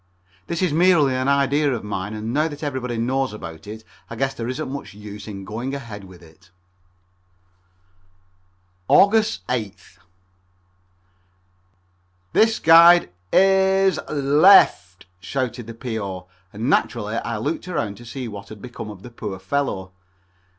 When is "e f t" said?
14.43-15.05